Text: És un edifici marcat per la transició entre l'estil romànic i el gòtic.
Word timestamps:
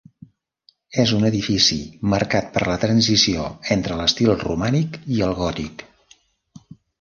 És 1.01 1.11
un 1.17 1.25
edifici 1.27 1.77
marcat 2.13 2.47
per 2.55 2.63
la 2.69 2.77
transició 2.85 3.45
entre 3.77 3.99
l'estil 4.01 4.33
romànic 4.47 4.99
i 5.19 5.23
el 5.29 5.37
gòtic. 5.43 5.87